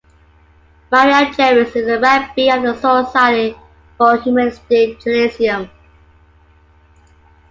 Miriam 0.91 1.31
Jerris 1.31 1.75
is 1.75 1.85
the 1.85 1.99
rabbi 1.99 2.45
of 2.57 2.63
the 2.63 2.73
Society 2.73 3.55
for 3.99 4.17
Humanistic 4.19 4.99
Judaism. 4.99 5.69